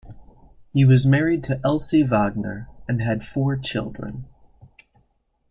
He 0.73 0.83
was 0.83 1.05
married 1.05 1.43
to 1.43 1.59
Elsie 1.63 2.01
Wagner 2.01 2.67
and 2.87 3.03
had 3.03 3.23
four 3.23 3.55
children. 3.55 4.25